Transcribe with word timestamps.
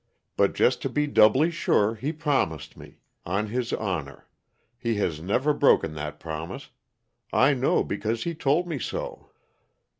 But, 0.35 0.53
just 0.55 0.81
to 0.81 0.89
be 0.89 1.05
doubly 1.05 1.51
sure, 1.51 1.93
he 1.93 2.11
promised 2.11 2.75
me, 2.75 3.01
on 3.23 3.49
his 3.49 3.71
honor. 3.71 4.27
He 4.79 4.95
has 4.95 5.21
never 5.21 5.53
broken 5.53 5.93
that 5.93 6.19
promise; 6.19 6.71
I 7.31 7.53
know, 7.53 7.83
because 7.83 8.23
he 8.23 8.33
told 8.33 8.67
me 8.67 8.79
so." 8.79 9.29